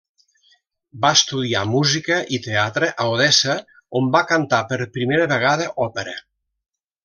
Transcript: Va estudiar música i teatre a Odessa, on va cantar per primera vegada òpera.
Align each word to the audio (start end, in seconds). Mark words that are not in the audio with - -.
Va 1.03 1.11
estudiar 1.17 1.61
música 1.73 2.17
i 2.37 2.39
teatre 2.47 2.91
a 3.03 3.07
Odessa, 3.17 3.57
on 4.01 4.11
va 4.19 4.25
cantar 4.35 4.63
per 4.73 4.81
primera 4.99 5.33
vegada 5.37 5.73
òpera. 5.91 6.21